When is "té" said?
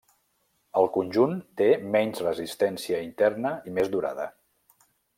1.61-1.67